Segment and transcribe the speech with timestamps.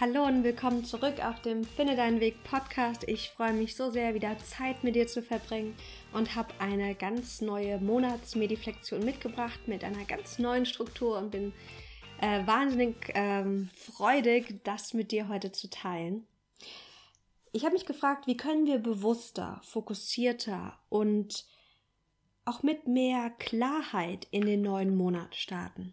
[0.00, 3.02] Hallo und willkommen zurück auf dem Finde deinen Weg Podcast.
[3.08, 5.74] Ich freue mich so sehr, wieder Zeit mit dir zu verbringen
[6.12, 11.52] und habe eine ganz neue Monatsmediflexion mitgebracht mit einer ganz neuen Struktur und bin
[12.20, 16.24] äh, wahnsinnig ähm, freudig, das mit dir heute zu teilen.
[17.50, 21.44] Ich habe mich gefragt, wie können wir bewusster, fokussierter und
[22.44, 25.92] auch mit mehr Klarheit in den neuen Monat starten.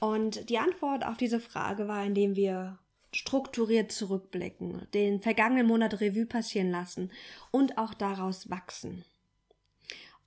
[0.00, 2.78] Und die Antwort auf diese Frage war, indem wir
[3.12, 7.10] strukturiert zurückblicken, den vergangenen Monat Revue passieren lassen
[7.50, 9.04] und auch daraus wachsen.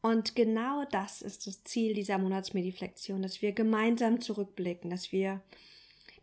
[0.02, 5.42] Und genau das ist das Ziel dieser Monatsmediflexion, dass wir gemeinsam zurückblicken, dass wir,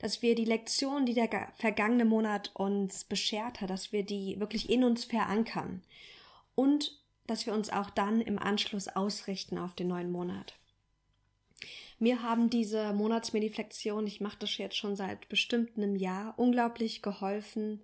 [0.01, 4.69] dass wir die Lektion, die der vergangene Monat uns beschert hat, dass wir die wirklich
[4.69, 5.83] in uns verankern
[6.57, 10.59] und dass wir uns auch dann im Anschluss ausrichten auf den neuen Monat.
[11.99, 17.83] Mir haben diese Monatsmediflexion, ich mache das jetzt schon seit bestimmt einem Jahr, unglaublich geholfen,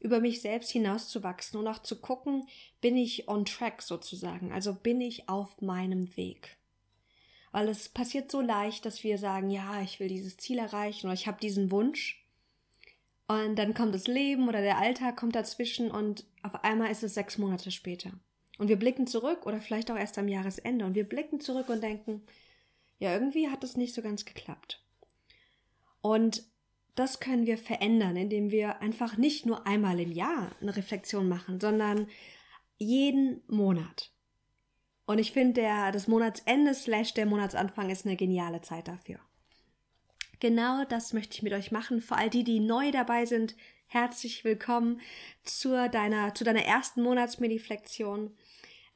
[0.00, 2.46] über mich selbst hinauszuwachsen und auch zu gucken,
[2.80, 6.56] bin ich on track sozusagen, also bin ich auf meinem Weg.
[7.52, 11.14] Weil es passiert so leicht, dass wir sagen, ja, ich will dieses Ziel erreichen oder
[11.14, 12.22] ich habe diesen Wunsch.
[13.28, 17.14] Und dann kommt das Leben oder der Alltag kommt dazwischen und auf einmal ist es
[17.14, 18.10] sechs Monate später.
[18.58, 21.82] Und wir blicken zurück oder vielleicht auch erst am Jahresende und wir blicken zurück und
[21.82, 22.22] denken,
[22.98, 24.82] ja, irgendwie hat es nicht so ganz geklappt.
[26.00, 26.44] Und
[26.94, 31.60] das können wir verändern, indem wir einfach nicht nur einmal im Jahr eine Reflexion machen,
[31.60, 32.08] sondern
[32.78, 34.12] jeden Monat.
[35.06, 39.18] Und ich finde, das Monatsende slash der Monatsanfang ist eine geniale Zeit dafür.
[40.40, 42.00] Genau das möchte ich mit euch machen.
[42.00, 43.54] Für all die, die neu dabei sind,
[43.86, 45.00] herzlich willkommen
[45.42, 48.36] zu deiner, zu deiner ersten Monatsmediflexion.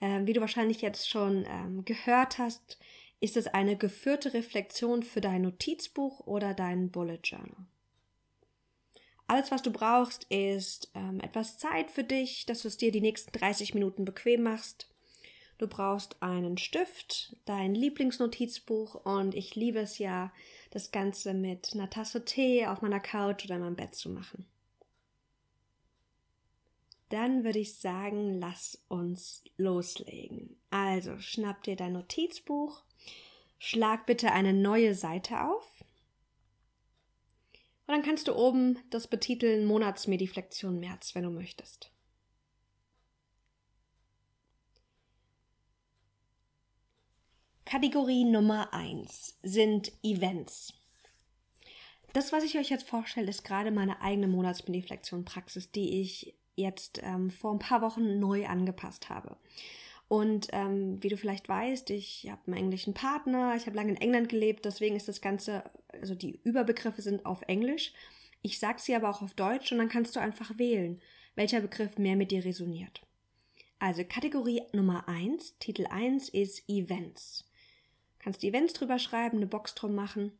[0.01, 2.79] Ähm, wie du wahrscheinlich jetzt schon ähm, gehört hast,
[3.21, 7.67] ist es eine geführte Reflexion für dein Notizbuch oder dein Bullet Journal.
[9.27, 13.03] Alles, was du brauchst, ist ähm, etwas Zeit für dich, dass du es dir die
[13.03, 14.89] nächsten 30 Minuten bequem machst.
[15.59, 20.33] Du brauchst einen Stift, dein Lieblingsnotizbuch und ich liebe es ja,
[20.71, 24.47] das Ganze mit einer Tasse Tee auf meiner Couch oder in meinem Bett zu machen.
[27.11, 30.57] Dann würde ich sagen, lass uns loslegen.
[30.71, 32.83] Also schnapp dir dein Notizbuch
[33.59, 35.85] Schlag bitte eine neue Seite auf.
[37.87, 41.91] Und dann kannst du oben das betiteln Monatsmediflexion März, wenn du möchtest.
[47.65, 50.73] Kategorie Nummer eins sind Events.
[52.15, 57.31] Das, was ich euch jetzt vorstelle, ist gerade meine eigene Monatsmediflexion-Praxis, die ich jetzt ähm,
[57.31, 59.37] vor ein paar Wochen neu angepasst habe.
[60.09, 64.01] Und ähm, wie du vielleicht weißt, ich habe einen englischen Partner, ich habe lange in
[64.01, 67.93] England gelebt, deswegen ist das Ganze, also die Überbegriffe sind auf Englisch.
[68.41, 71.03] Ich sage sie aber auch auf Deutsch und dann kannst du einfach wählen,
[71.35, 73.03] welcher Begriff mehr mit dir resoniert.
[73.79, 77.45] Also Kategorie Nummer eins, Titel eins ist Events.
[78.19, 80.33] Kannst Events drüber schreiben, eine Box drum machen.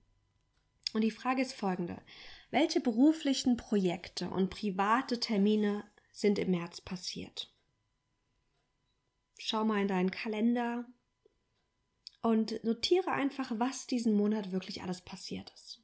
[0.95, 2.01] Und die Frage ist folgende.
[2.51, 7.53] Welche beruflichen Projekte und private Termine sind im März passiert?
[9.39, 10.85] Schau mal in deinen Kalender
[12.23, 15.81] und notiere einfach, was diesen Monat wirklich alles passiert ist.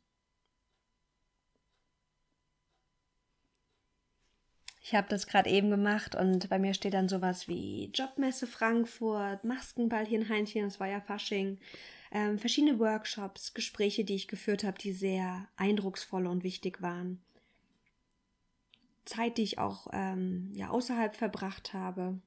[4.82, 9.42] Ich habe das gerade eben gemacht und bei mir steht dann sowas wie Jobmesse Frankfurt,
[9.42, 11.58] Maskenball hier in Heinchen, das war ja Fasching,
[12.10, 17.22] ähm, verschiedene Workshops, Gespräche, die ich geführt habe, die sehr eindrucksvoll und wichtig waren.
[19.06, 22.20] Zeit, die ich auch ähm, ja außerhalb verbracht habe.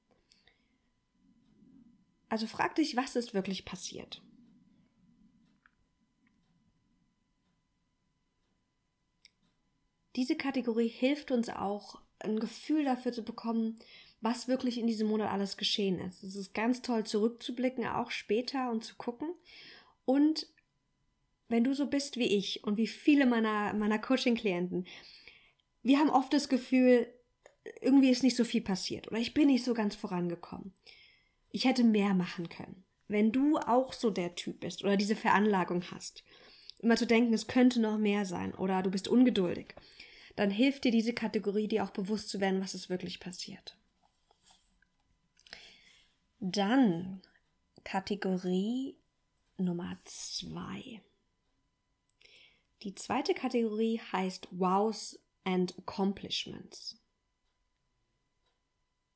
[2.30, 4.22] Also frag dich, was ist wirklich passiert.
[10.16, 13.78] Diese Kategorie hilft uns auch, ein Gefühl dafür zu bekommen,
[14.20, 16.24] was wirklich in diesem Monat alles geschehen ist.
[16.24, 19.36] Es ist ganz toll zurückzublicken, auch später und zu gucken.
[20.06, 20.48] Und
[21.48, 24.88] wenn du so bist wie ich und wie viele meiner, meiner Coaching-Klienten,
[25.84, 27.08] wir haben oft das Gefühl,
[27.82, 30.74] irgendwie ist nicht so viel passiert oder ich bin nicht so ganz vorangekommen
[31.52, 32.84] ich hätte mehr machen können.
[33.08, 36.24] Wenn du auch so der Typ bist oder diese Veranlagung hast,
[36.80, 39.74] immer zu denken, es könnte noch mehr sein oder du bist ungeduldig,
[40.36, 43.78] dann hilft dir diese Kategorie, dir auch bewusst zu werden, was ist wirklich passiert.
[46.40, 47.22] Dann
[47.84, 48.96] Kategorie
[49.58, 51.02] Nummer zwei.
[52.84, 57.00] Die zweite Kategorie heißt Wows and Accomplishments.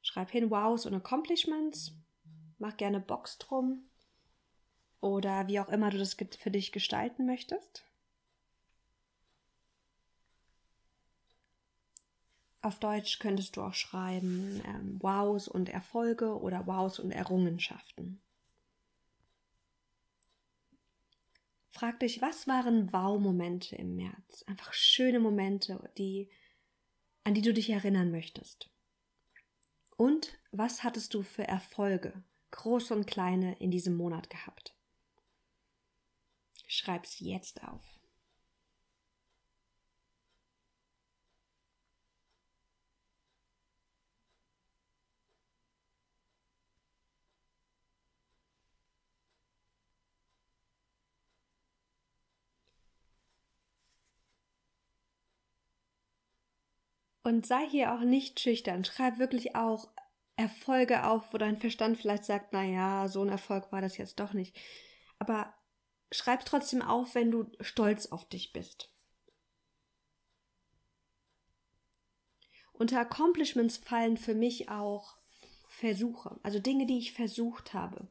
[0.01, 1.93] Schreib hin Wows und Accomplishments
[2.61, 3.81] Mach gerne Box drum
[4.99, 7.83] oder wie auch immer du das für dich gestalten möchtest.
[12.61, 18.21] Auf Deutsch könntest du auch schreiben ähm, Wows und Erfolge oder Wows und Errungenschaften.
[21.71, 24.43] Frag dich, was waren Wow-Momente im März?
[24.45, 26.29] Einfach schöne Momente, die,
[27.23, 28.69] an die du dich erinnern möchtest.
[29.97, 34.75] Und was hattest du für Erfolge, große und kleine, in diesem Monat gehabt?
[36.67, 37.81] Schreib's jetzt auf.
[57.23, 58.83] Und sei hier auch nicht schüchtern.
[58.83, 59.89] Schreib wirklich auch
[60.41, 64.19] Erfolge auf, wo dein Verstand vielleicht sagt, na ja, so ein Erfolg war das jetzt
[64.19, 64.55] doch nicht.
[65.19, 65.53] Aber
[66.11, 68.91] schreib trotzdem auf, wenn du stolz auf dich bist.
[72.73, 75.17] Unter Accomplishments fallen für mich auch
[75.67, 78.07] Versuche, also Dinge, die ich versucht habe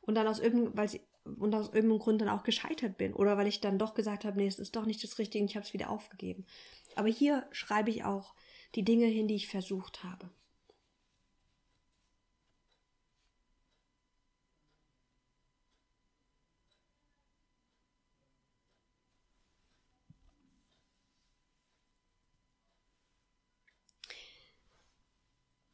[0.00, 4.24] und dann aus irgendeinem Grund dann auch gescheitert bin oder weil ich dann doch gesagt
[4.24, 6.46] habe, nee, es ist doch nicht das Richtige und ich habe es wieder aufgegeben.
[6.94, 8.34] Aber hier schreibe ich auch
[8.74, 10.30] die Dinge hin, die ich versucht habe.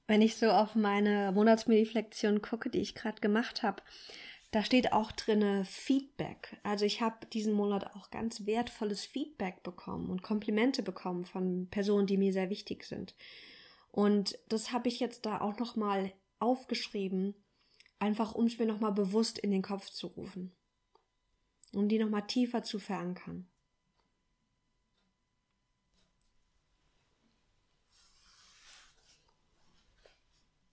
[0.08, 3.82] Wenn ich so auf meine Monatsmediflexion gucke, die ich gerade gemacht habe,
[4.50, 6.58] da steht auch drinne Feedback.
[6.62, 12.06] Also ich habe diesen Monat auch ganz wertvolles Feedback bekommen und Komplimente bekommen von Personen,
[12.06, 13.14] die mir sehr wichtig sind.
[13.92, 17.34] Und das habe ich jetzt da auch noch mal aufgeschrieben,
[17.98, 20.56] einfach um es mir noch mal bewusst in den Kopf zu rufen,
[21.74, 23.46] um die noch mal tiefer zu verankern.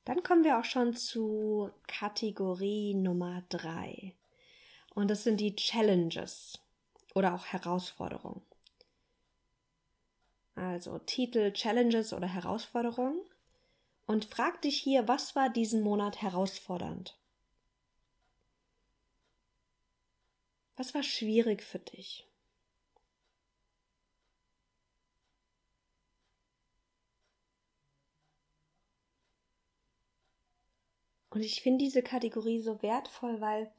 [0.06, 4.14] Dann kommen wir auch schon zu Kategorie Nummer drei.
[4.94, 6.60] Und das sind die Challenges
[7.16, 8.42] oder auch Herausforderungen.
[10.54, 13.20] Also Titel Challenges oder Herausforderungen.
[14.06, 17.18] Und frag dich hier, was war diesen Monat herausfordernd?
[20.78, 22.28] Was war schwierig für dich?
[31.36, 33.70] Und ich finde diese Kategorie so wertvoll, weil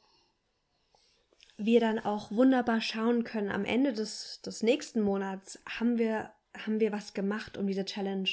[1.56, 6.80] wir dann auch wunderbar schauen können, am Ende des, des nächsten Monats haben wir, haben
[6.80, 8.28] wir was gemacht, um diese Challenge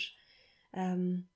[0.74, 1.30] ähm,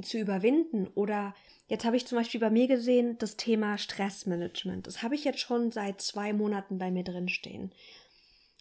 [0.00, 0.86] zu überwinden.
[0.94, 1.34] Oder
[1.66, 4.86] jetzt habe ich zum Beispiel bei mir gesehen, das Thema Stressmanagement.
[4.86, 7.74] Das habe ich jetzt schon seit zwei Monaten bei mir drin stehen.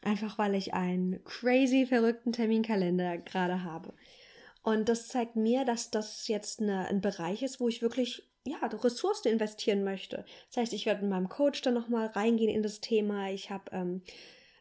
[0.01, 3.93] Einfach weil ich einen crazy verrückten Terminkalender gerade habe.
[4.63, 8.57] Und das zeigt mir, dass das jetzt eine, ein Bereich ist, wo ich wirklich ja,
[8.65, 10.25] Ressourcen investieren möchte.
[10.47, 13.29] Das heißt, ich werde mit meinem Coach dann nochmal reingehen in das Thema.
[13.29, 14.01] Ich habe ähm,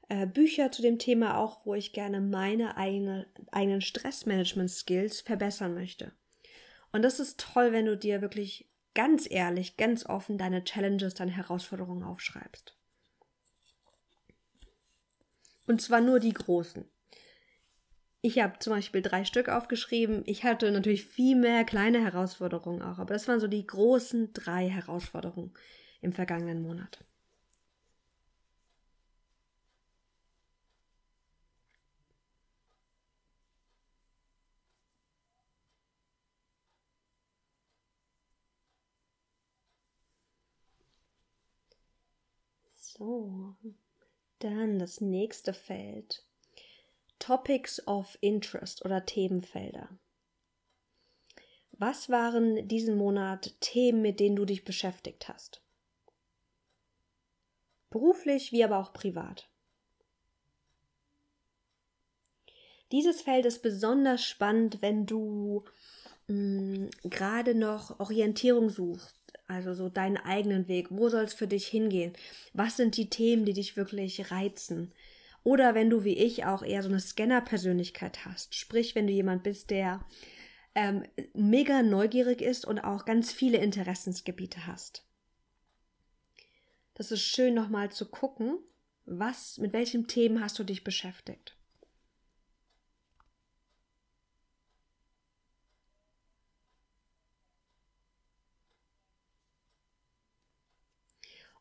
[0.09, 6.13] äh, Bücher zu dem Thema auch, wo ich gerne meine eigene, eigenen Stressmanagement-Skills verbessern möchte.
[6.93, 11.31] Und das ist toll, wenn du dir wirklich ganz ehrlich, ganz offen deine Challenges, deine
[11.31, 12.77] Herausforderungen aufschreibst.
[15.67, 16.85] Und zwar nur die großen.
[18.23, 20.23] Ich habe zum Beispiel drei Stück aufgeschrieben.
[20.27, 24.69] Ich hatte natürlich viel mehr kleine Herausforderungen auch, aber das waren so die großen drei
[24.71, 25.53] Herausforderungen
[26.01, 27.05] im vergangenen Monat.
[42.81, 43.55] So,
[44.39, 46.27] dann das nächste Feld.
[47.21, 49.89] Topics of Interest oder Themenfelder.
[51.73, 55.63] Was waren diesen Monat Themen, mit denen du dich beschäftigt hast?
[57.91, 59.49] Beruflich wie aber auch privat.
[62.91, 65.63] Dieses Feld ist besonders spannend, wenn du
[66.27, 70.89] mm, gerade noch Orientierung suchst, also so deinen eigenen Weg.
[70.91, 72.13] Wo soll es für dich hingehen?
[72.53, 74.93] Was sind die Themen, die dich wirklich reizen?
[75.43, 78.55] Oder wenn du wie ich auch eher so eine Scanner-Persönlichkeit hast.
[78.55, 80.05] Sprich, wenn du jemand bist, der
[80.75, 81.05] ähm,
[81.35, 85.07] mega neugierig ist und auch ganz viele Interessensgebiete hast.
[86.95, 88.59] Das ist schön nochmal zu gucken,
[89.07, 91.57] was, mit welchen Themen hast du dich beschäftigt.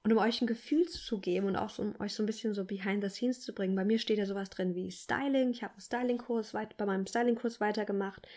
[0.04, 2.54] Und um euch ein Gefühl zu geben und auch so, um euch so ein bisschen
[2.54, 5.52] so behind the scenes zu bringen, bei mir steht ja sowas drin wie Styling.
[5.52, 8.28] Ich habe einen Styling-Kurs bei meinem Styling-Kurs weitergemacht.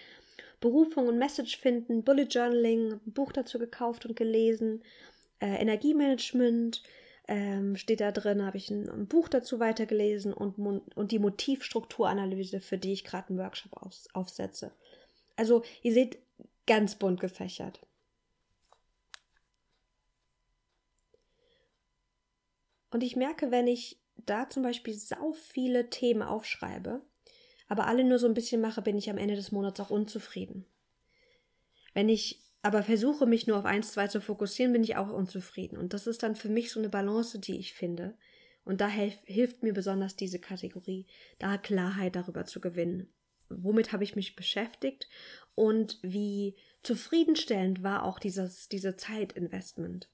[0.61, 4.83] Berufung und Message finden, Bullet Journaling, ein Buch dazu gekauft und gelesen,
[5.41, 6.83] äh, Energiemanagement,
[7.29, 10.59] ähm, steht da drin, habe ich ein, ein, Buch dazu weitergelesen und,
[10.95, 14.73] und die Motivstrukturanalyse, für die ich gerade einen Workshop auf, aufsetze.
[15.37, 16.19] Also ihr seht,
[16.67, 17.81] ganz bunt gefächert.
[22.93, 27.03] Und ich merke, wenn ich da zum Beispiel sau viele Themen aufschreibe,
[27.67, 30.67] aber alle nur so ein bisschen mache, bin ich am Ende des Monats auch unzufrieden.
[31.95, 35.79] Wenn ich aber versuche, mich nur auf eins, zwei zu fokussieren, bin ich auch unzufrieden.
[35.79, 38.15] Und das ist dann für mich so eine Balance, die ich finde.
[38.65, 41.07] Und da hilft mir besonders diese Kategorie,
[41.39, 43.13] da Klarheit darüber zu gewinnen.
[43.49, 45.09] Womit habe ich mich beschäftigt
[45.55, 50.09] und wie zufriedenstellend war auch dieses, diese Zeitinvestment.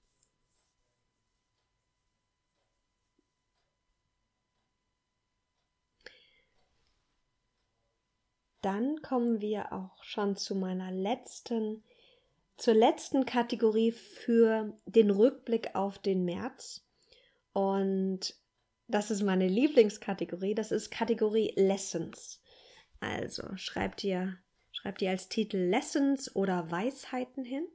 [8.63, 11.85] Dann kommen wir auch schon zu meiner letzten
[12.59, 16.85] zur letzten Kategorie für den Rückblick auf den März.
[17.53, 18.35] Und
[18.89, 20.55] das ist meine Lieblingskategorie.
[20.55, 22.43] Das ist Kategorie Lessons.
[22.99, 24.39] Also schreibt ihr,
[24.73, 27.67] schreibt ihr als Titel Lessons oder Weisheiten hin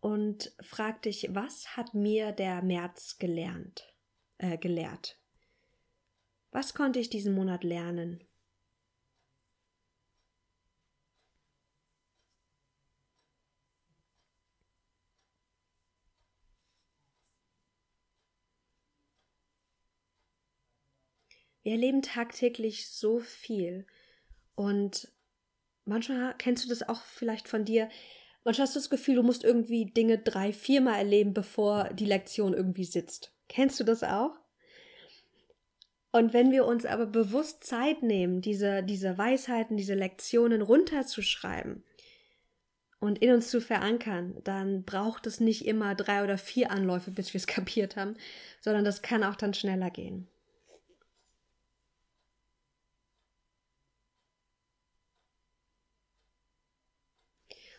[0.00, 3.92] und fragt dich, was hat mir der März gelernt,
[4.38, 5.18] äh, gelehrt?
[6.52, 8.22] Was konnte ich diesen Monat lernen?
[21.68, 23.84] Wir erleben tagtäglich so viel.
[24.54, 25.12] Und
[25.84, 27.90] manchmal kennst du das auch vielleicht von dir.
[28.42, 32.54] Manchmal hast du das Gefühl, du musst irgendwie Dinge drei, viermal erleben, bevor die Lektion
[32.54, 33.34] irgendwie sitzt.
[33.50, 34.40] Kennst du das auch?
[36.10, 41.84] Und wenn wir uns aber bewusst Zeit nehmen, diese, diese Weisheiten, diese Lektionen runterzuschreiben
[42.98, 47.34] und in uns zu verankern, dann braucht es nicht immer drei oder vier Anläufe, bis
[47.34, 48.16] wir es kapiert haben,
[48.62, 50.28] sondern das kann auch dann schneller gehen.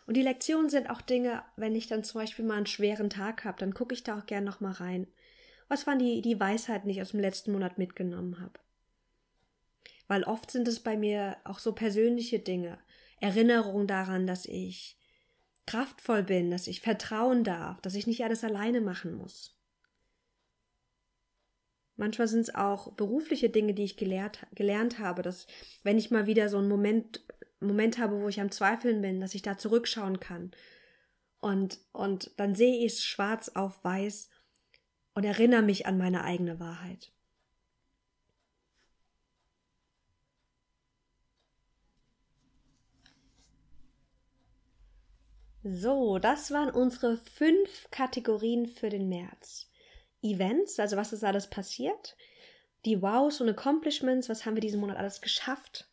[0.10, 3.46] Und die Lektionen sind auch Dinge, wenn ich dann zum Beispiel mal einen schweren Tag
[3.46, 5.06] habe, dann gucke ich da auch gern noch mal rein.
[5.68, 8.60] Was waren die, die Weisheiten, die ich aus dem letzten Monat mitgenommen habe?
[10.08, 12.80] Weil oft sind es bei mir auch so persönliche Dinge,
[13.20, 14.98] Erinnerungen daran, dass ich
[15.68, 19.60] kraftvoll bin, dass ich vertrauen darf, dass ich nicht alles alleine machen muss.
[21.98, 25.46] Manchmal sind es auch berufliche Dinge, die ich gelehrt, gelernt habe, dass
[25.84, 27.24] wenn ich mal wieder so einen Moment
[27.68, 30.52] Moment habe, wo ich am Zweifeln bin, dass ich da zurückschauen kann.
[31.42, 34.30] Und, und dann sehe ich es schwarz auf weiß
[35.14, 37.12] und erinnere mich an meine eigene Wahrheit.
[45.64, 49.70] So, das waren unsere fünf Kategorien für den März.
[50.22, 52.16] Events, also was ist alles passiert?
[52.86, 55.89] Die Wows und Accomplishments, was haben wir diesen Monat alles geschafft?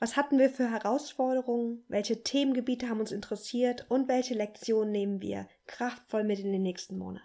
[0.00, 1.84] Was hatten wir für Herausforderungen?
[1.88, 3.86] Welche Themengebiete haben uns interessiert?
[3.88, 7.22] Und welche Lektionen nehmen wir kraftvoll mit in den nächsten Monat?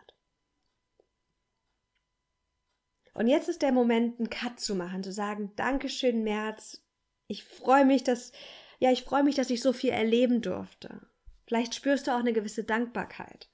[3.13, 6.81] Und jetzt ist der Moment, einen Cut zu machen, zu sagen, Dankeschön, März.
[7.27, 8.31] Ich freue mich, dass,
[8.79, 11.01] ja, ich freue mich, dass ich so viel erleben durfte.
[11.45, 13.49] Vielleicht spürst du auch eine gewisse Dankbarkeit.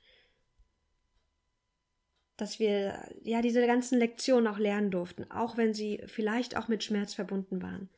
[2.37, 6.83] Dass wir, ja, diese ganzen Lektionen auch lernen durften, auch wenn sie vielleicht auch mit
[6.83, 7.89] Schmerz verbunden waren.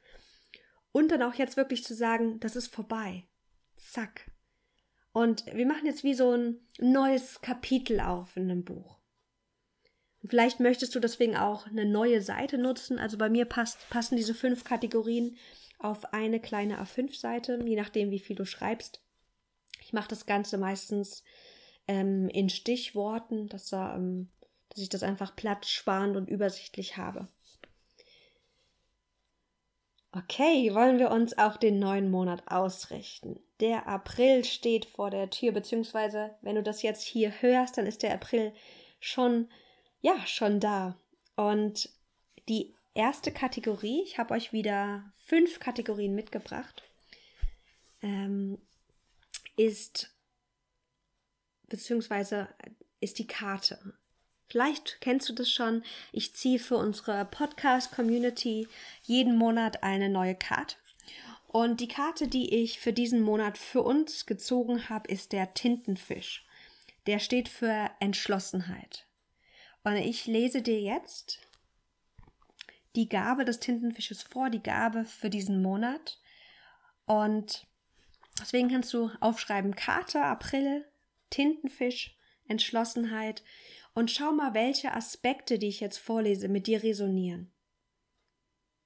[0.92, 3.24] Und dann auch jetzt wirklich zu sagen, das ist vorbei.
[3.76, 4.32] Zack.
[5.12, 8.98] Und wir machen jetzt wie so ein neues Kapitel auf in einem Buch.
[10.22, 13.00] Und vielleicht möchtest du deswegen auch eine neue Seite nutzen.
[13.00, 15.38] Also bei mir passt, passen diese fünf Kategorien
[15.80, 19.02] auf eine kleine A5-Seite, je nachdem, wie viel du schreibst.
[19.82, 21.24] Ich mache das Ganze meistens
[21.88, 24.30] ähm, in Stichworten, dass, da, ähm,
[24.70, 27.28] dass ich das einfach platzsparend und übersichtlich habe.
[30.18, 33.40] Okay, wollen wir uns auf den neuen Monat ausrichten.
[33.60, 38.02] Der April steht vor der Tür, beziehungsweise wenn du das jetzt hier hörst, dann ist
[38.02, 38.52] der April
[39.00, 39.48] schon,
[40.02, 40.98] ja, schon da.
[41.36, 41.90] Und
[42.50, 46.82] die erste Kategorie, ich habe euch wieder fünf Kategorien mitgebracht,
[48.02, 48.58] ähm,
[49.56, 50.16] ist,
[51.68, 52.48] beziehungsweise
[53.02, 53.94] ist die Karte.
[54.50, 55.84] Vielleicht kennst du das schon.
[56.12, 58.68] Ich ziehe für unsere Podcast-Community
[59.04, 60.78] jeden Monat eine neue Karte.
[61.48, 66.46] Und die Karte, die ich für diesen Monat für uns gezogen habe, ist der Tintenfisch.
[67.08, 69.08] der steht für Entschlossenheit.
[69.84, 71.40] Und ich lese dir jetzt
[72.98, 76.20] die Gabe des Tintenfisches vor, die Gabe für diesen Monat.
[77.06, 77.66] Und
[78.42, 80.86] deswegen kannst du aufschreiben Karte, April,
[81.30, 83.44] Tintenfisch, Entschlossenheit
[83.98, 87.52] und schau mal, welche Aspekte, die ich jetzt vorlese, mit dir resonieren.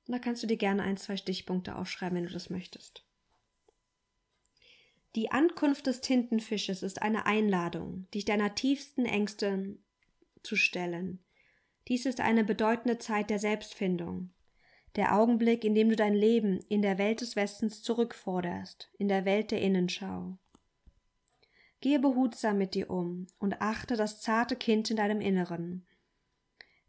[0.07, 3.05] Und da kannst du dir gerne ein, zwei Stichpunkte aufschreiben, wenn du das möchtest.
[5.17, 9.75] Die Ankunft des Tintenfisches ist eine Einladung, dich deiner tiefsten Ängste
[10.43, 11.19] zu stellen.
[11.89, 14.29] Dies ist eine bedeutende Zeit der Selbstfindung,
[14.95, 19.25] der Augenblick, in dem du dein Leben in der Welt des Westens zurückforderst, in der
[19.25, 20.37] Welt der Innenschau.
[21.81, 25.85] Gehe behutsam mit dir um und achte das zarte Kind in deinem Inneren.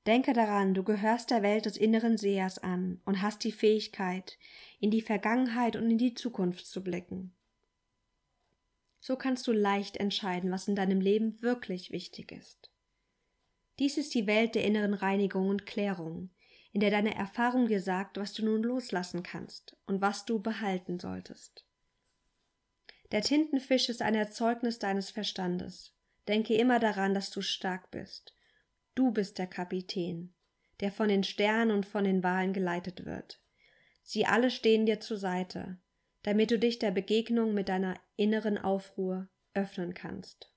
[0.06, 4.36] Denke daran, du gehörst der Welt des inneren Sehers an und hast die Fähigkeit,
[4.80, 7.32] in die Vergangenheit und in die Zukunft zu blicken.
[9.00, 12.70] So kannst du leicht entscheiden, was in deinem Leben wirklich wichtig ist.
[13.78, 16.30] Dies ist die Welt der inneren Reinigung und Klärung,
[16.72, 20.98] in der deine Erfahrung dir sagt, was du nun loslassen kannst und was du behalten
[20.98, 21.64] solltest.
[23.12, 25.94] Der Tintenfisch ist ein Erzeugnis deines Verstandes.
[26.28, 28.34] Denke immer daran, dass du stark bist.
[28.94, 30.32] Du bist der Kapitän,
[30.80, 33.38] der von den Sternen und von den Wahlen geleitet wird.
[34.02, 35.78] Sie alle stehen dir zur Seite,
[36.22, 40.50] damit du dich der Begegnung mit deiner inneren Aufruhr öffnen kannst.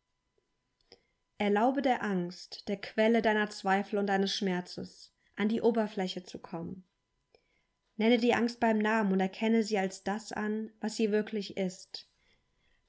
[1.38, 6.86] Erlaube der Angst, der Quelle deiner Zweifel und deines Schmerzes, an die Oberfläche zu kommen.
[7.98, 12.10] Nenne die Angst beim Namen und erkenne sie als das an, was sie wirklich ist.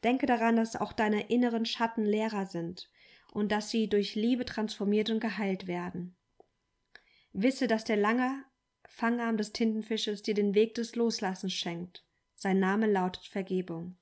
[0.07, 2.89] Denke daran, dass auch deine inneren Schatten Lehrer sind
[3.33, 6.15] und dass sie durch Liebe transformiert und geheilt werden.
[7.33, 8.45] Wisse, dass der lange
[8.85, 12.05] Fangarm des Tintenfisches dir den Weg des Loslassens schenkt.
[12.37, 13.97] Sein Name lautet Vergebung.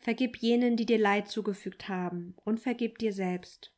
[0.00, 3.72] Vergib jenen, die dir Leid zugefügt haben, und vergib dir selbst.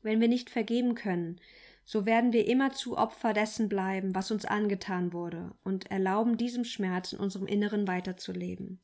[0.00, 1.42] Wenn wir nicht vergeben können,
[1.84, 6.64] so werden wir immer zu Opfer dessen bleiben, was uns angetan wurde, und erlauben diesem
[6.64, 8.80] Schmerz in unserem Inneren weiterzuleben.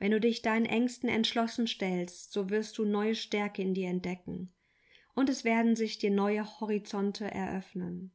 [0.00, 4.50] Wenn du dich deinen Ängsten entschlossen stellst, so wirst du neue Stärke in dir entdecken,
[5.14, 8.10] und es werden sich dir neue Horizonte eröffnen.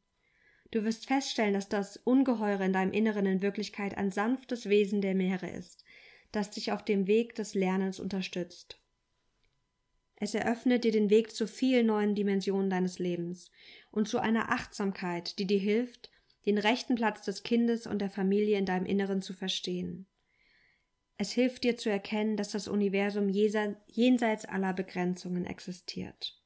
[0.72, 5.14] Du wirst feststellen, dass das Ungeheure in deinem Inneren in Wirklichkeit ein sanftes Wesen der
[5.14, 5.86] Meere ist,
[6.32, 8.82] das dich auf dem Weg des Lernens unterstützt.
[10.16, 13.52] Es eröffnet dir den Weg zu vielen neuen Dimensionen deines Lebens
[13.92, 16.10] und zu einer Achtsamkeit, die dir hilft,
[16.48, 20.08] den rechten Platz des Kindes und der Familie in deinem Inneren zu verstehen.
[21.18, 26.38] Es hilft dir zu erkennen, dass das Universum jenseits aller Begrenzungen existiert.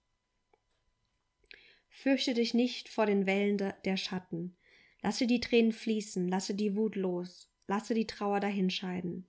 [1.90, 4.56] Fürchte dich nicht vor den Wellen der Schatten.
[5.02, 9.28] Lasse die Tränen fließen, lasse die Wut los, lasse die Trauer dahinscheiden.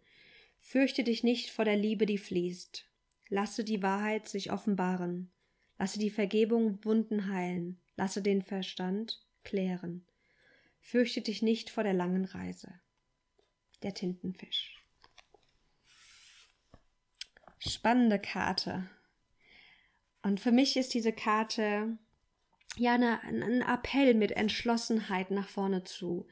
[0.61, 2.87] Fürchte dich nicht vor der Liebe, die fließt.
[3.29, 5.31] Lasse die Wahrheit sich offenbaren.
[5.79, 7.81] Lasse die Vergebung Wunden heilen.
[7.97, 10.05] Lasse den Verstand klären.
[10.81, 12.81] Fürchte dich nicht vor der langen Reise.
[13.83, 14.80] Der Tintenfisch.
[17.61, 18.91] Spannende Karte.
[20.23, 21.97] Und für mich ist diese Karte
[22.77, 26.27] ja eine, ein Appell mit Entschlossenheit nach vorne zu,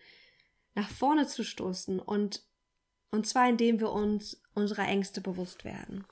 [0.74, 2.42] nach vorne zu stoßen und
[3.10, 6.04] und zwar indem wir uns unserer Ängste bewusst werden.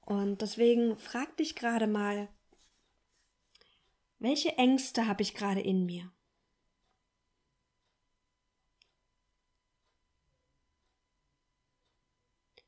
[0.00, 2.28] Und deswegen frag dich gerade mal,
[4.18, 6.10] welche Ängste habe ich gerade in mir?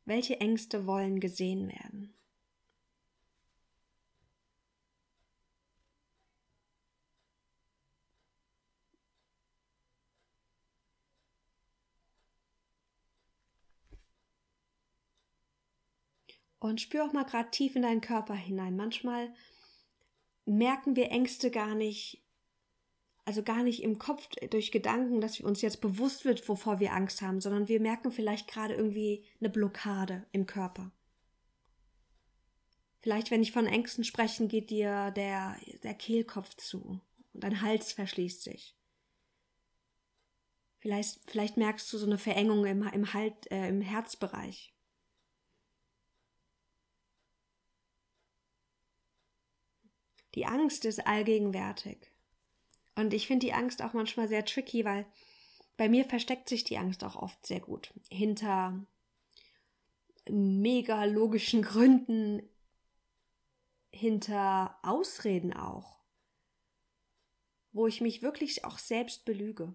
[0.07, 2.15] Welche Ängste wollen gesehen werden?
[16.61, 18.77] Und spür auch mal gerade tief in deinen Körper hinein.
[18.77, 19.33] Manchmal
[20.47, 22.26] merken wir Ängste gar nicht,
[23.27, 27.23] also gar nicht im Kopf durch Gedanken, dass uns jetzt bewusst wird, wovor wir Angst
[27.23, 30.93] haben, sondern wir merken vielleicht gerade irgendwie eine Blockade im Körper.
[33.01, 37.01] Vielleicht, wenn ich von Ängsten spreche, geht dir der, der Kehlkopf zu
[37.33, 38.77] und dein Hals verschließt sich.
[40.79, 44.73] Vielleicht, vielleicht merkst du so eine Verengung im, im, halt, äh, im Herzbereich.
[50.37, 52.16] Die Angst ist allgegenwärtig.
[52.97, 55.07] Und ich finde die Angst auch manchmal sehr tricky, weil
[55.77, 57.93] bei mir versteckt sich die Angst auch oft sehr gut.
[58.11, 58.87] Hinter
[60.29, 62.43] mega logischen Gründen,
[63.91, 66.01] hinter Ausreden auch,
[67.73, 69.75] wo ich mich wirklich auch selbst belüge.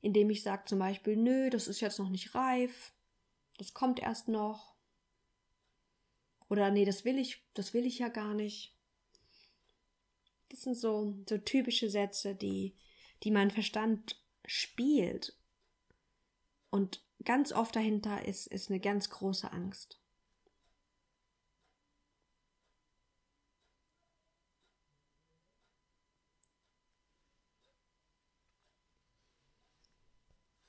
[0.00, 2.92] Indem ich sage zum Beispiel, nö, das ist jetzt noch nicht reif,
[3.58, 4.74] das kommt erst noch.
[6.48, 8.76] Oder nee, das will ich, das will ich ja gar nicht.
[10.52, 12.74] Das sind so, so typische Sätze, die,
[13.22, 15.34] die mein Verstand spielt.
[16.68, 19.98] Und ganz oft dahinter ist, ist eine ganz große Angst.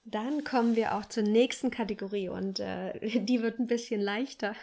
[0.06, 4.56] Dann kommen wir auch zur nächsten Kategorie und äh, die wird ein bisschen leichter.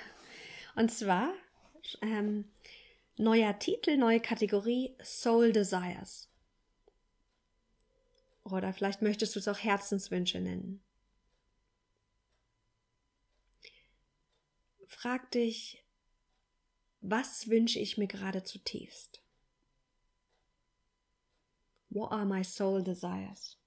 [0.76, 1.35] Und zwar
[2.00, 2.46] ähm,
[3.20, 6.28] neuer Titel, neue Kategorie Soul Desires.
[8.44, 10.83] Oder vielleicht möchtest du es auch Herzenswünsche nennen.
[14.87, 15.85] Frag dich,
[17.00, 19.22] was wünsche ich mir gerade zutiefst?
[21.90, 23.60] What are my soul desires?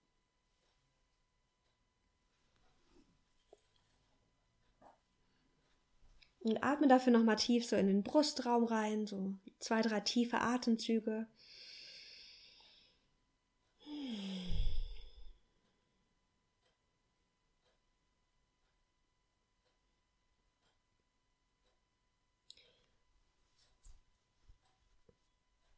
[6.43, 11.25] Und atme dafür nochmal tief so in den Brustraum rein, so zwei, drei tiefe Atemzüge.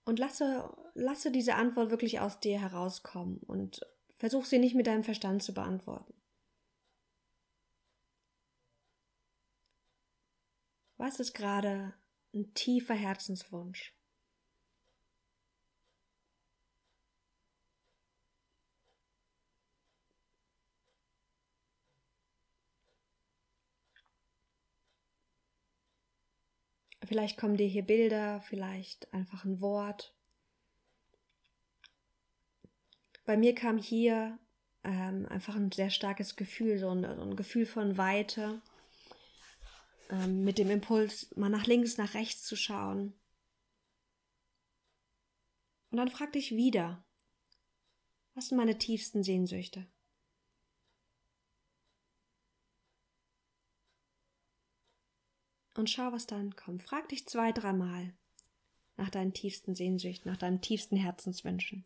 [0.03, 3.81] Und lasse, lasse diese Antwort wirklich aus dir herauskommen und
[4.17, 6.14] versuch sie nicht mit deinem Verstand zu beantworten.
[11.05, 11.93] Was ist gerade
[12.33, 13.93] ein tiefer Herzenswunsch?
[27.03, 30.15] Vielleicht kommen dir hier Bilder, vielleicht einfach ein Wort.
[33.25, 34.39] Bei mir kam hier
[34.83, 38.59] ähm, einfach ein sehr starkes Gefühl, so ein, so ein Gefühl von Weite
[40.09, 43.13] ähm, mit dem Impuls, mal nach links, nach rechts zu schauen.
[45.91, 47.03] Und dann frag dich wieder,
[48.33, 49.87] was sind meine tiefsten Sehnsüchte?
[55.75, 56.83] Und schau, was dann kommt.
[56.83, 58.13] Frag dich zwei, dreimal
[58.97, 61.83] nach deinen tiefsten Sehnsüchten, nach deinen tiefsten Herzenswünschen.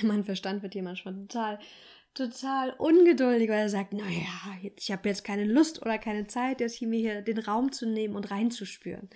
[0.04, 1.58] Mein Verstand wird hier manchmal total,
[2.14, 6.76] total ungeduldig, weil er sagt, naja, ich habe jetzt keine Lust oder keine Zeit, jetzt
[6.76, 9.08] hier mir hier den Raum zu nehmen und reinzuspüren.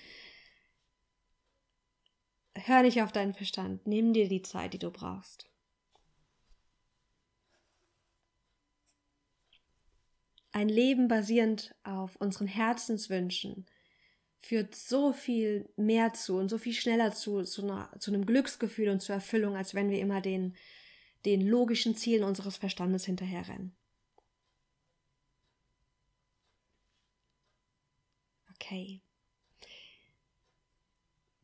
[2.56, 5.50] Hör nicht auf deinen Verstand, nimm dir die Zeit, die du brauchst.
[10.52, 13.66] Ein Leben basierend auf unseren Herzenswünschen
[14.44, 18.90] führt so viel mehr zu und so viel schneller zu, zu, einer, zu einem Glücksgefühl
[18.90, 20.54] und zur Erfüllung, als wenn wir immer den,
[21.24, 23.74] den logischen Zielen unseres Verstandes hinterherrennen.
[28.50, 29.00] Okay.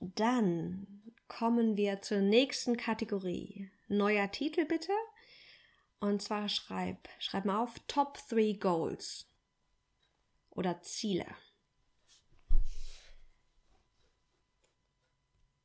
[0.00, 0.86] Dann
[1.26, 3.70] kommen wir zur nächsten Kategorie.
[3.88, 4.92] Neuer Titel bitte.
[6.00, 9.26] Und zwar schreib, schreib mal auf Top 3 Goals
[10.50, 11.26] oder Ziele.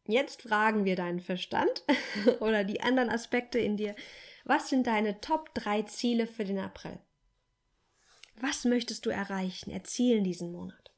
[0.07, 1.83] Jetzt fragen wir deinen Verstand
[2.39, 3.95] oder die anderen Aspekte in dir.
[4.43, 6.99] Was sind deine Top 3 Ziele für den April?
[8.39, 10.91] Was möchtest du erreichen, erzielen diesen Monat?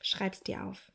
[0.00, 0.90] Schreib's dir auf.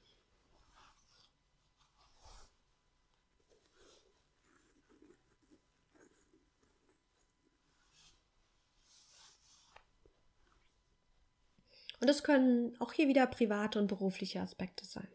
[11.99, 15.07] Und es können auch hier wieder private und berufliche Aspekte sein.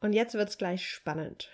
[0.00, 1.50] Und jetzt wird's gleich spannend.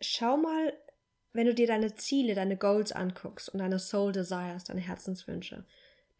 [0.00, 0.72] Schau mal,
[1.32, 5.64] wenn du dir deine Ziele, deine Goals anguckst und deine Soul Desires, deine Herzenswünsche,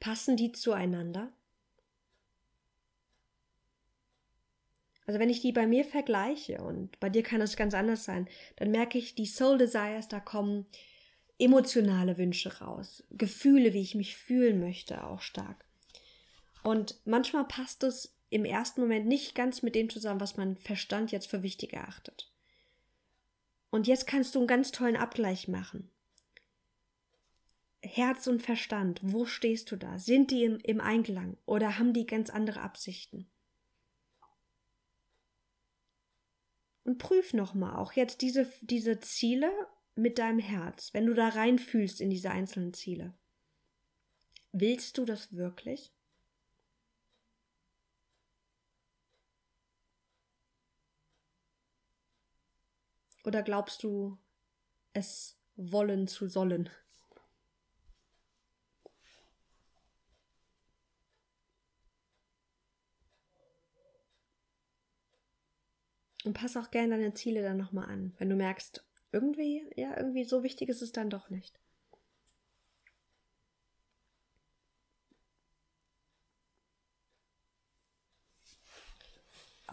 [0.00, 1.32] passen die zueinander?
[5.06, 8.28] Also wenn ich die bei mir vergleiche und bei dir kann es ganz anders sein,
[8.56, 10.66] dann merke ich, die Soul Desires, da kommen
[11.38, 15.64] emotionale Wünsche raus, Gefühle, wie ich mich fühlen möchte, auch stark.
[16.62, 21.12] Und manchmal passt es im ersten Moment nicht ganz mit dem zusammen, was mein Verstand
[21.12, 22.30] jetzt für wichtig erachtet.
[23.70, 25.90] Und jetzt kannst du einen ganz tollen Abgleich machen.
[27.82, 29.98] Herz und Verstand, wo stehst du da?
[29.98, 33.30] Sind die im, im Einklang oder haben die ganz andere Absichten?
[36.84, 39.50] Und prüf nochmal auch jetzt diese, diese Ziele
[39.94, 43.14] mit deinem Herz, wenn du da reinfühlst in diese einzelnen Ziele,
[44.52, 45.92] willst du das wirklich?
[53.24, 54.18] Oder glaubst du,
[54.92, 56.70] es wollen zu sollen?
[66.24, 70.24] Und pass auch gerne deine Ziele dann nochmal an, wenn du merkst, irgendwie, ja, irgendwie
[70.24, 71.58] so wichtig ist es dann doch nicht.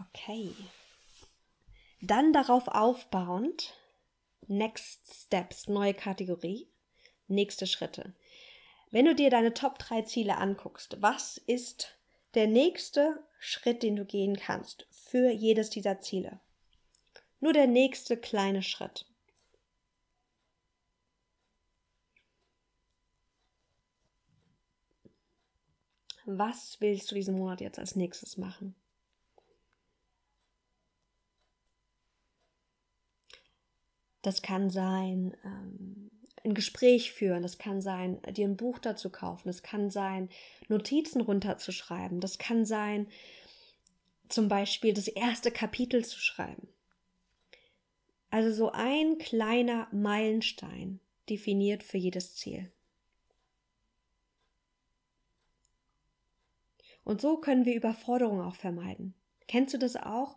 [0.00, 0.54] Okay.
[2.08, 3.74] Dann darauf aufbauend,
[4.46, 6.66] Next Steps, neue Kategorie,
[7.26, 8.14] nächste Schritte.
[8.90, 11.98] Wenn du dir deine Top 3 Ziele anguckst, was ist
[12.32, 16.40] der nächste Schritt, den du gehen kannst für jedes dieser Ziele?
[17.40, 19.04] Nur der nächste kleine Schritt.
[26.24, 28.74] Was willst du diesen Monat jetzt als nächstes machen?
[34.22, 36.10] Das kann sein, ähm,
[36.44, 40.28] ein Gespräch führen, das kann sein, dir ein Buch dazu kaufen, das kann sein,
[40.68, 43.08] Notizen runterzuschreiben, das kann sein,
[44.28, 46.68] zum Beispiel das erste Kapitel zu schreiben.
[48.30, 52.70] Also so ein kleiner Meilenstein definiert für jedes Ziel.
[57.04, 59.14] Und so können wir Überforderung auch vermeiden.
[59.46, 60.36] Kennst du das auch?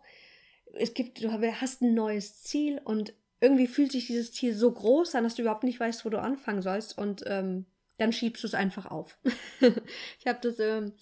[0.72, 5.14] Es gibt, du hast ein neues Ziel und irgendwie fühlt sich dieses Ziel so groß
[5.14, 7.66] an, dass du überhaupt nicht weißt, wo du anfangen sollst und ähm,
[7.98, 9.18] dann schiebst du es einfach auf.
[9.60, 10.92] ich habe das ähm,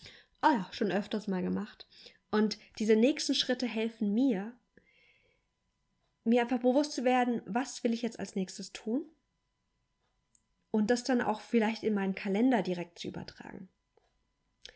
[0.42, 1.87] oh ja, schon öfters mal gemacht.
[2.31, 4.53] Und diese nächsten Schritte helfen mir,
[6.24, 9.05] mir einfach bewusst zu werden, was will ich jetzt als nächstes tun?
[10.70, 13.68] Und das dann auch vielleicht in meinen Kalender direkt zu übertragen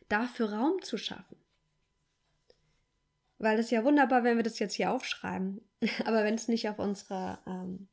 [0.08, 1.36] dafür Raum zu schaffen.
[3.38, 5.60] Weil es ja wunderbar, wenn wir das jetzt hier aufschreiben,
[6.04, 7.88] aber wenn es nicht auf unsere, ähm,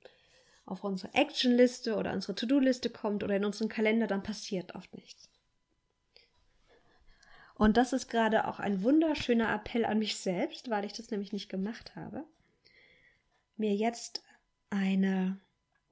[0.65, 5.30] unsere Actionliste oder unsere To-Do-Liste kommt oder in unseren Kalender, dann passiert oft nichts.
[7.56, 11.32] Und das ist gerade auch ein wunderschöner Appell an mich selbst, weil ich das nämlich
[11.32, 12.23] nicht gemacht habe,
[13.56, 14.23] mir jetzt
[14.71, 15.39] eine,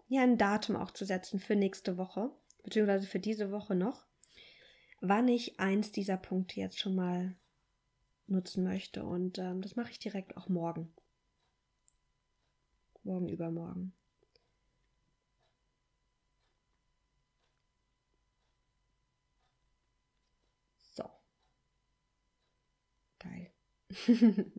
[0.08, 2.32] ja, ein Datum auch zu setzen für nächste Woche,
[2.64, 4.08] beziehungsweise für diese Woche noch,
[5.00, 7.36] wann ich eins dieser Punkte jetzt schon mal
[8.32, 9.04] nutzen möchte.
[9.06, 10.94] Und ähm, das mache ich direkt auch morgen.
[13.04, 13.94] Morgen übermorgen.
[20.78, 21.04] So.
[23.20, 23.52] Geil.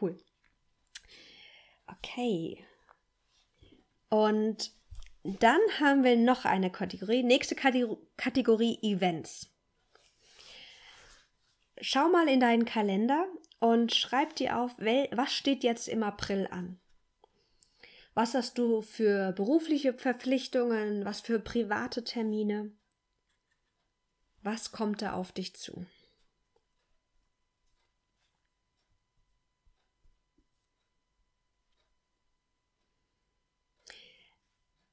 [0.00, 0.16] cool.
[1.86, 2.64] Okay.
[4.08, 4.72] Und
[5.24, 7.22] dann haben wir noch eine Kategorie.
[7.22, 9.55] Nächste Kategorie Events.
[11.80, 13.26] Schau mal in deinen Kalender
[13.58, 16.80] und schreib dir auf, was steht jetzt im April an.
[18.14, 22.72] Was hast du für berufliche Verpflichtungen, was für private Termine?
[24.42, 25.84] Was kommt da auf dich zu?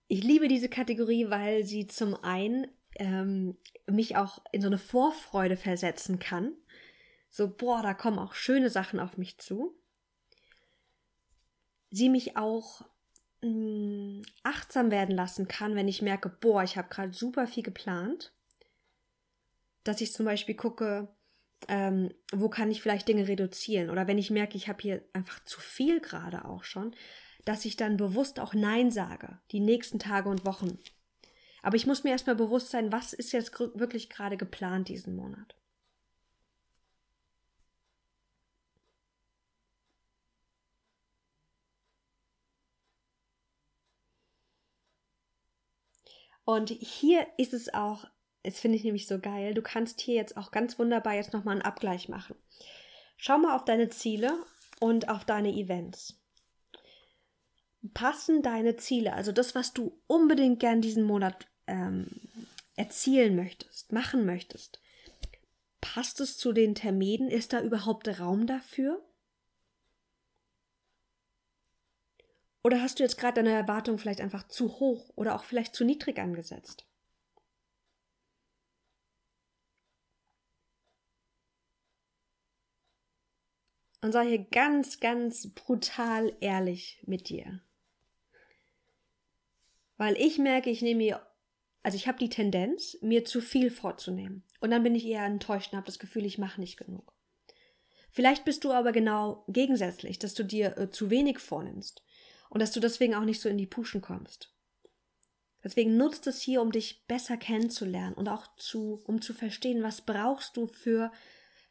[0.07, 2.67] Ich liebe diese Kategorie, weil sie zum einen
[2.99, 6.53] ähm, mich auch in so eine Vorfreude versetzen kann.
[7.35, 9.75] So, boah, da kommen auch schöne Sachen auf mich zu.
[11.89, 12.81] Sie mich auch
[13.41, 17.63] mh, mm, achtsam werden lassen kann, wenn ich merke, boah, ich habe gerade super viel
[17.63, 18.35] geplant.
[19.83, 21.07] Dass ich zum Beispiel gucke,
[21.67, 23.89] ähm, wo kann ich vielleicht Dinge reduzieren?
[23.89, 26.95] Oder wenn ich merke, ich habe hier einfach zu viel gerade auch schon,
[27.45, 30.77] dass ich dann bewusst auch Nein sage, die nächsten Tage und Wochen.
[31.63, 35.55] Aber ich muss mir erstmal bewusst sein, was ist jetzt wirklich gerade geplant diesen Monat.
[46.45, 48.05] Und hier ist es auch,
[48.43, 51.53] das finde ich nämlich so geil, du kannst hier jetzt auch ganz wunderbar jetzt nochmal
[51.53, 52.35] einen Abgleich machen.
[53.17, 54.33] Schau mal auf deine Ziele
[54.79, 56.23] und auf deine Events
[57.93, 62.07] passen deine Ziele, also das, was du unbedingt gern diesen Monat ähm,
[62.75, 64.79] erzielen möchtest, machen möchtest,
[65.81, 67.29] passt es zu den Terminen?
[67.29, 69.03] Ist da überhaupt Raum dafür?
[72.63, 75.83] Oder hast du jetzt gerade deine Erwartung vielleicht einfach zu hoch oder auch vielleicht zu
[75.83, 76.85] niedrig angesetzt?
[84.01, 87.61] Und sei hier ganz, ganz brutal ehrlich mit dir.
[89.97, 91.25] Weil ich merke, ich nehme mir,
[91.83, 94.43] also ich habe die Tendenz, mir zu viel vorzunehmen.
[94.59, 97.13] Und dann bin ich eher enttäuscht und habe das Gefühl, ich mache nicht genug.
[98.09, 102.03] Vielleicht bist du aber genau gegensätzlich, dass du dir äh, zu wenig vornimmst
[102.53, 104.53] und dass du deswegen auch nicht so in die Puschen kommst.
[105.63, 110.01] Deswegen nutzt es hier, um dich besser kennenzulernen und auch zu, um zu verstehen, was
[110.01, 111.11] brauchst du für,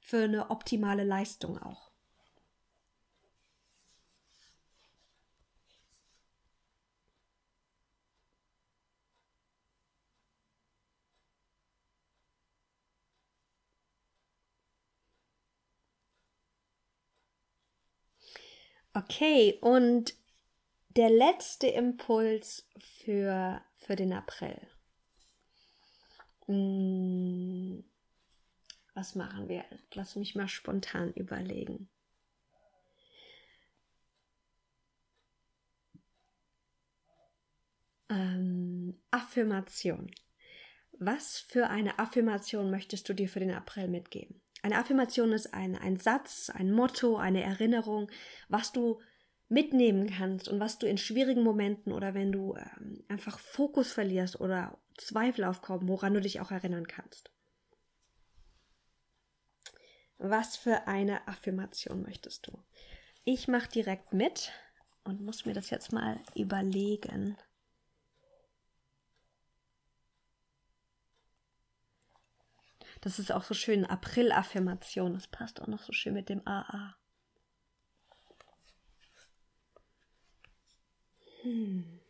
[0.00, 1.92] für eine optimale Leistung auch.
[18.94, 20.14] Okay, und
[20.96, 24.60] der letzte Impuls für, für den April.
[26.46, 27.84] Hm,
[28.94, 29.64] was machen wir?
[29.94, 31.88] Lass mich mal spontan überlegen.
[38.10, 40.10] Ähm, Affirmation.
[40.98, 44.42] Was für eine Affirmation möchtest du dir für den April mitgeben?
[44.62, 48.10] Eine Affirmation ist ein, ein Satz, ein Motto, eine Erinnerung,
[48.48, 49.00] was du
[49.52, 54.40] mitnehmen kannst und was du in schwierigen Momenten oder wenn du ähm, einfach Fokus verlierst
[54.40, 57.30] oder Zweifel aufkommen, woran du dich auch erinnern kannst.
[60.16, 62.64] Was für eine Affirmation möchtest du?
[63.24, 64.52] Ich mache direkt mit
[65.04, 67.36] und muss mir das jetzt mal überlegen.
[73.02, 75.12] Das ist auch so schön April-Affirmation.
[75.12, 76.94] Das passt auch noch so schön mit dem AA.
[81.42, 82.01] Hm.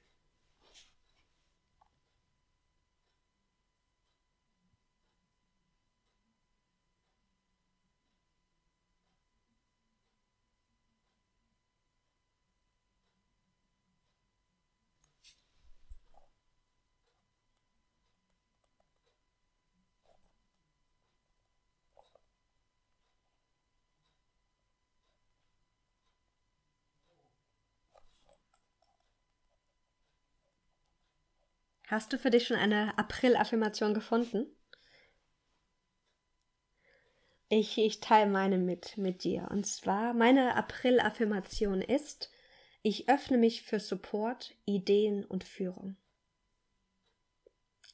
[31.93, 34.47] Hast du für dich schon eine April-Affirmation gefunden?
[37.51, 39.49] Ich, ich teile meine mit, mit dir.
[39.51, 42.31] Und zwar, meine April-Affirmation ist,
[42.81, 45.99] ich öffne mich für Support, Ideen und Führung.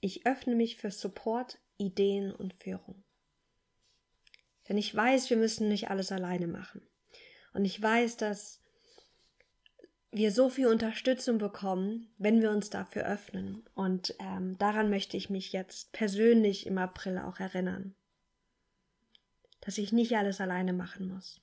[0.01, 3.03] Ich öffne mich für Support, Ideen und Führung.
[4.69, 6.87] Denn ich weiß, wir müssen nicht alles alleine machen.
[7.53, 8.63] Und ich weiß, dass
[10.11, 13.63] wir so viel Unterstützung bekommen, wenn wir uns dafür öffnen.
[13.75, 17.95] Und ähm, daran möchte ich mich jetzt persönlich im April auch erinnern.
[19.61, 21.41] Dass ich nicht alles alleine machen muss.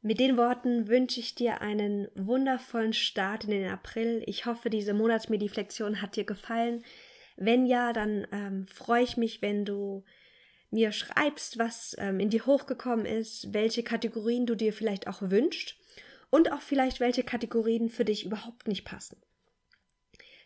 [0.00, 4.22] Mit den Worten wünsche ich dir einen wundervollen Start in den April.
[4.26, 6.84] Ich hoffe, diese Monatsmediflexion hat dir gefallen.
[7.36, 10.04] Wenn ja, dann ähm, freue ich mich, wenn du
[10.70, 15.76] mir schreibst, was ähm, in dir hochgekommen ist, welche Kategorien du dir vielleicht auch wünschst
[16.30, 19.16] und auch vielleicht welche Kategorien für dich überhaupt nicht passen.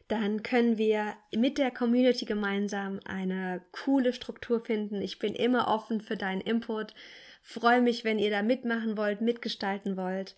[0.08, 5.00] Dann können wir mit der Community gemeinsam eine coole Struktur finden.
[5.00, 6.92] Ich bin immer offen für deinen Input.
[7.40, 10.36] Freue mich, wenn ihr da mitmachen wollt, mitgestalten wollt.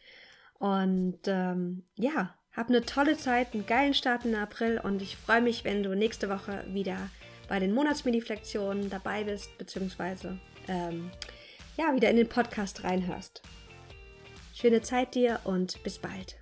[0.59, 5.41] Und ähm, ja, hab eine tolle Zeit, einen geilen Start in April und ich freue
[5.41, 7.11] mich, wenn du nächste Woche wieder
[7.49, 11.11] bei den Monatsmediflexionen dabei bist, beziehungsweise ähm,
[11.77, 13.43] ja, wieder in den Podcast reinhörst.
[14.55, 16.37] Schöne Zeit dir und bis bald.